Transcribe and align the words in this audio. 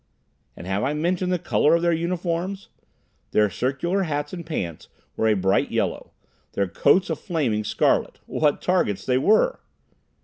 And 0.57 0.65
have 0.65 0.81
I 0.83 0.95
mentioned 0.95 1.31
the 1.31 1.37
color 1.37 1.75
of 1.75 1.83
their 1.83 1.93
uniforms? 1.93 2.69
Their 3.33 3.51
circular 3.51 4.01
hats 4.01 4.33
and 4.33 4.43
pants 4.43 4.87
were 5.15 5.27
a 5.27 5.35
bright 5.35 5.69
yellow; 5.69 6.11
their 6.53 6.67
coats 6.67 7.11
a 7.11 7.15
flaming 7.15 7.63
scarlet. 7.63 8.19
What 8.25 8.63
targets 8.63 9.05
they 9.05 9.19
were! 9.19 9.59